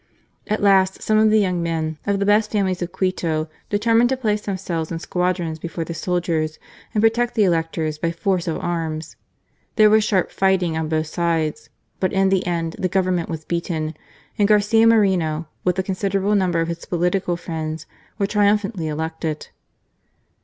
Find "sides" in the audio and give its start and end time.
11.05-11.69